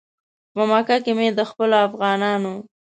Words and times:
په 0.53 0.61
مکه 0.69 0.95
کې 1.03 1.11
مې 1.17 1.27
د 1.37 1.39
خپلو 1.49 1.75
افغانانو. 1.87 2.53